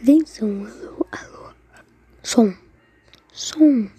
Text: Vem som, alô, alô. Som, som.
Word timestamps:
Vem 0.00 0.24
som, 0.24 0.64
alô, 0.64 1.06
alô. 1.10 1.50
Som, 2.22 2.56
som. 3.32 3.90